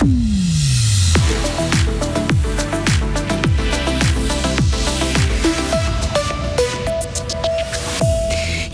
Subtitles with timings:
[0.00, 0.37] Mm-hmm.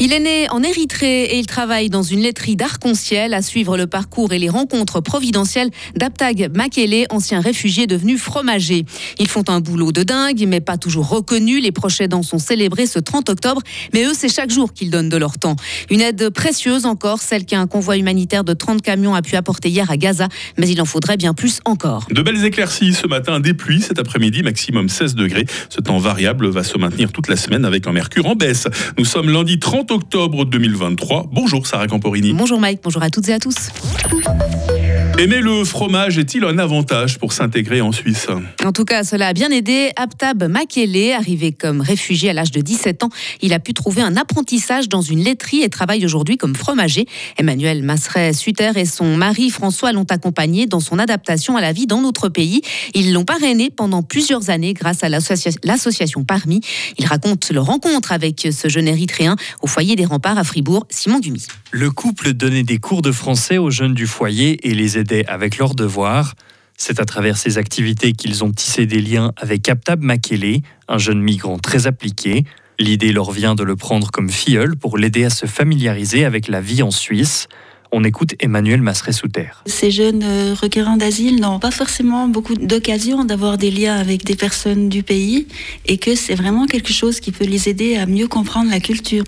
[0.05, 3.87] Il est né en Érythrée et il travaille dans une laiterie d'Arc-en-Ciel à suivre le
[3.87, 8.85] parcours et les rencontres providentielles d'Aptag Makele, ancien réfugié devenu fromager.
[9.19, 11.59] Ils font un boulot de dingue, mais pas toujours reconnu.
[11.59, 13.63] Les prochains dents sont célébrés ce 30 octobre,
[13.95, 15.57] mais eux, c'est chaque jour qu'ils donnent de leur temps.
[15.89, 19.91] Une aide précieuse encore, celle qu'un convoi humanitaire de 30 camions a pu apporter hier
[19.91, 20.29] à Gaza,
[20.59, 22.09] mais il en faudrait bien plus encore.
[22.11, 25.47] De belles éclaircies ce matin, des pluies cet après-midi, maximum 16 degrés.
[25.71, 28.69] Ce temps variable va se maintenir toute la semaine avec un mercure en baisse.
[28.99, 31.27] Nous sommes lundi 30 octobre 2023.
[31.33, 32.33] Bonjour Sarah Camporini.
[32.33, 33.71] Bonjour Mike, bonjour à toutes et à tous.
[35.17, 38.27] Aimer le fromage est-il un avantage pour s'intégrer en Suisse?
[38.65, 42.61] En tout cas, cela a bien aidé Aptab Makele, arrivé comme réfugié à l'âge de
[42.61, 43.11] 17 ans.
[43.41, 47.07] Il a pu trouver un apprentissage dans une laiterie et travaille aujourd'hui comme fromager.
[47.39, 52.01] Emmanuel Masseret-Sutter et son mari François l'ont accompagné dans son adaptation à la vie dans
[52.01, 52.63] notre pays.
[52.93, 56.61] Ils l'ont parrainé pendant plusieurs années grâce à l'association Parmi.
[56.99, 61.21] Il raconte leur rencontre avec ce jeune érythréen au foyer des remparts à Fribourg, Simon
[61.21, 61.47] Dumy.
[61.77, 64.97] Le couple donnait des cours de français aux jeunes du foyer et les
[65.29, 66.37] avec leurs devoirs.
[66.77, 71.21] C'est à travers ces activités qu'ils ont tissé des liens avec Aptab Makele, un jeune
[71.21, 72.45] migrant très appliqué.
[72.79, 76.61] L'idée leur vient de le prendre comme filleul pour l'aider à se familiariser avec la
[76.61, 77.49] vie en Suisse.
[77.97, 79.51] On écoute Emmanuel Masseret-Souter.
[79.67, 84.35] Ces jeunes euh, requérants d'asile n'ont pas forcément beaucoup d'occasions d'avoir des liens avec des
[84.35, 85.47] personnes du pays
[85.87, 89.23] et que c'est vraiment quelque chose qui peut les aider à mieux comprendre la culture.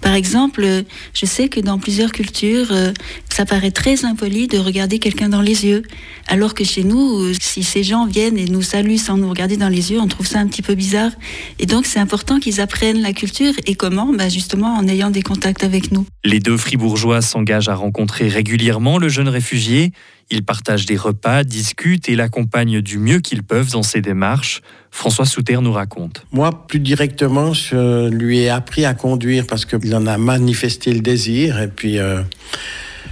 [0.00, 0.66] Par exemple,
[1.14, 2.92] je sais que dans plusieurs cultures, euh,
[3.32, 5.84] ça paraît très impoli de regarder quelqu'un dans les yeux.
[6.26, 9.68] Alors que chez nous, si ces gens viennent et nous saluent sans nous regarder dans
[9.68, 11.12] les yeux, on trouve ça un petit peu bizarre.
[11.60, 15.22] Et donc c'est important qu'ils apprennent la culture et comment bah Justement en ayant des
[15.22, 16.04] contacts avec nous.
[16.24, 19.92] Les deux fribourgeois s'engagent à rencontrer régulièrement le jeune réfugié.
[20.30, 24.60] Ils partagent des repas, discutent et l'accompagnent du mieux qu'ils peuvent dans ses démarches.
[24.90, 26.24] François Souter nous raconte.
[26.32, 31.00] Moi, plus directement, je lui ai appris à conduire parce qu'il en a manifesté le
[31.00, 31.60] désir.
[31.60, 32.20] Et puis, euh,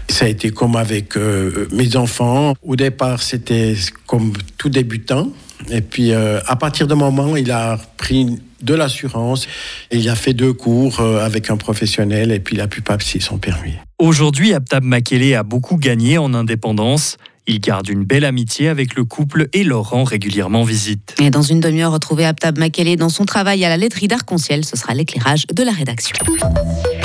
[0.08, 2.54] ça a été comme avec euh, mes enfants.
[2.62, 3.74] Au départ, c'était
[4.06, 5.32] comme tout débutant.
[5.70, 9.46] Et puis, euh, à partir de moment, il a pris de l'assurance.
[9.90, 13.20] Il a fait deux cours euh, avec un professionnel et puis il a pu passer
[13.20, 13.74] son permis.
[13.98, 17.16] Aujourd'hui, Abtab Makele a beaucoup gagné en indépendance.
[17.48, 21.14] Il garde une belle amitié avec le couple et leur rend régulièrement visite.
[21.20, 24.64] Et dans une demi-heure, retrouver Aptab Makele dans son travail à la laiterie d'Arc-en-Ciel.
[24.64, 26.16] Ce sera l'éclairage de la rédaction.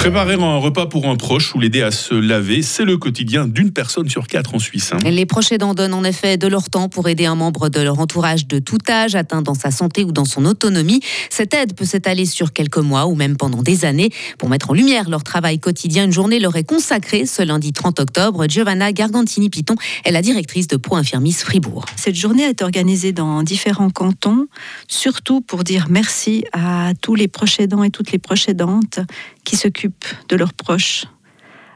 [0.02, 3.70] Préparer un repas pour un proche ou l'aider à se laver, c'est le quotidien d'une
[3.70, 4.94] personne sur quatre en Suisse.
[4.94, 4.98] Hein.
[5.04, 8.00] Les proches aidants donnent en effet de leur temps pour aider un membre de leur
[8.00, 11.02] entourage de tout âge atteint dans sa santé ou dans son autonomie.
[11.30, 14.10] Cette aide peut s'étaler sur quelques mois ou même pendant des années.
[14.40, 18.00] Pour mettre en lumière leur travail quotidien, une journée leur est consacrée ce lundi 30
[18.00, 18.48] octobre.
[18.48, 21.86] Giovanna Gargantini-Piton est la directrice de Pro Infirmis Fribourg.
[21.96, 24.48] Cette journée est organisée dans différents cantons,
[24.88, 29.00] surtout pour dire merci à tous les proches aidants et toutes les proches aidantes
[29.44, 31.06] qui s'occupent de leurs proches.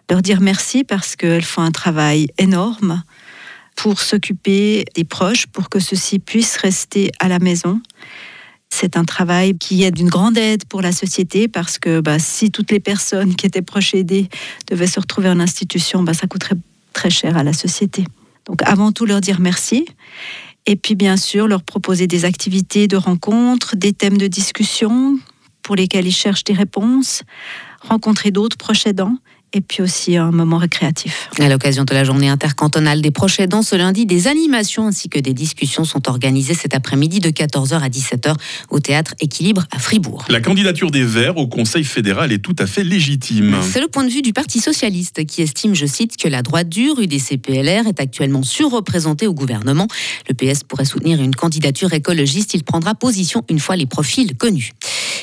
[0.09, 3.03] Leur dire merci parce qu'elles font un travail énorme
[3.75, 7.81] pour s'occuper des proches, pour que ceux-ci puissent rester à la maison.
[8.69, 12.51] C'est un travail qui est d'une grande aide pour la société parce que bah, si
[12.51, 14.29] toutes les personnes qui étaient proches aidées
[14.69, 16.55] devaient se retrouver en institution, bah, ça coûterait
[16.93, 18.05] très cher à la société.
[18.45, 19.85] Donc avant tout leur dire merci
[20.65, 25.17] et puis bien sûr leur proposer des activités de rencontres, des thèmes de discussion
[25.65, 27.23] pour lesquels ils cherchent des réponses,
[27.81, 29.17] rencontrer d'autres proches aidants
[29.51, 31.29] et puis aussi un moment récréatif.
[31.39, 35.17] À l'occasion de la journée intercantonale des proches aidants, ce lundi, des animations ainsi que
[35.17, 38.35] des discussions sont organisées cet après-midi de 14h à 17h
[38.69, 40.25] au théâtre Équilibre à Fribourg.
[40.29, 43.55] La candidature des Verts au Conseil fédéral est tout à fait légitime.
[43.61, 46.67] C'est le point de vue du Parti socialiste qui estime, je cite, que la droite
[46.67, 49.87] dure UDC-PLR est actuellement surreprésentée au gouvernement.
[50.27, 52.53] Le PS pourrait soutenir une candidature écologiste.
[52.53, 54.73] Il prendra position une fois les profils connus.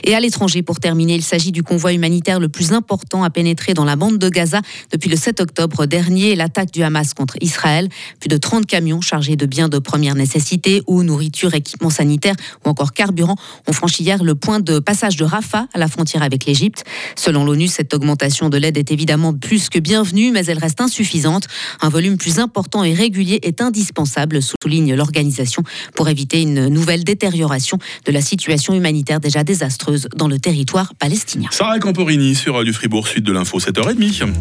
[0.05, 3.73] Et à l'étranger, pour terminer, il s'agit du convoi humanitaire le plus important à pénétrer
[3.73, 7.89] dans la bande de Gaza depuis le 7 octobre dernier, l'attaque du Hamas contre Israël.
[8.19, 12.35] Plus de 30 camions chargés de biens de première nécessité, ou nourriture, équipements sanitaires
[12.65, 13.37] ou encore carburant
[13.69, 16.85] ont franchi hier le point de passage de Rafah à la frontière avec l'Égypte.
[17.15, 21.47] Selon l'ONU, cette augmentation de l'aide est évidemment plus que bienvenue, mais elle reste insuffisante.
[21.81, 25.63] Un volume plus important et régulier est indispensable, souligne l'organisation,
[25.95, 31.49] pour éviter une nouvelle détérioration de la situation humanitaire déjà désastreuse dans le territoire palestinien.
[31.51, 34.33] Sarah Camporini sur Radio Fribourg, suite de l'info 7h30.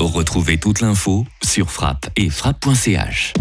[0.00, 3.34] Retrouvez toute l'info sur frappe et frappe.ch.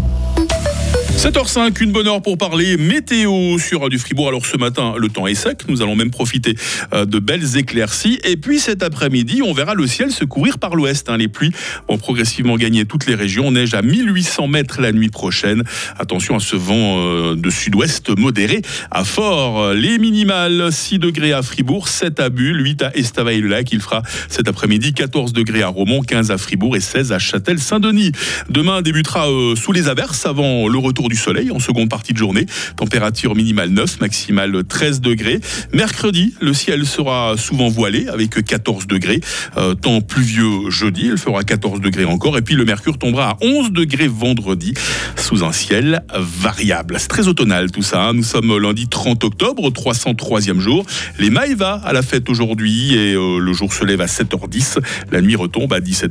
[1.16, 4.28] 7h05, une bonne heure pour parler météo sur du Fribourg.
[4.28, 6.56] Alors ce matin, le temps est sec, nous allons même profiter
[6.92, 8.20] euh, de belles éclaircies.
[8.24, 11.10] Et puis cet après-midi, on verra le ciel se courir par l'ouest.
[11.10, 11.18] Hein.
[11.18, 11.52] Les pluies
[11.88, 13.52] vont progressivement gagner toutes les régions.
[13.52, 15.64] Neige à 1800 mètres la nuit prochaine.
[15.98, 18.62] Attention à ce vent euh, de sud-ouest modéré
[18.92, 19.74] à fort.
[19.74, 23.72] Les minimales, 6 degrés à Fribourg, 7 à Bulle, 8 à Estavayer-le-Lac.
[23.72, 28.12] Il fera cet après-midi 14 degrés à Romont, 15 à Fribourg et 16 à Châtel-Saint-Denis.
[28.50, 32.18] Demain débutera euh, sous les averses avant le retour du soleil en seconde partie de
[32.18, 32.46] journée.
[32.76, 35.40] Température minimale 9, maximale 13 degrés.
[35.74, 39.22] Mercredi, le ciel sera souvent voilé avec 14 degrés.
[39.58, 42.38] Euh, temps pluvieux jeudi, il fera 14 degrés encore.
[42.38, 44.74] Et puis le mercure tombera à 11 degrés vendredi
[45.16, 46.98] sous un ciel variable.
[47.00, 48.04] C'est très automnal tout ça.
[48.04, 48.14] Hein.
[48.14, 50.86] Nous sommes lundi 30 octobre, 303e jour.
[51.20, 54.80] Les Maïva à la fête aujourd'hui et euh, le jour se lève à 7h10.
[55.12, 55.94] La nuit retombe à 17h.